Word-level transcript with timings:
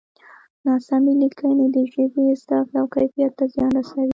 ناسمې 0.65 1.13
لیکنې 1.21 1.65
د 1.75 1.77
ژبې 1.91 2.25
زده 2.41 2.59
کړه 2.67 2.71
او 2.81 2.85
کیفیت 2.95 3.31
ته 3.39 3.45
زیان 3.53 3.71
رسوي. 3.77 4.09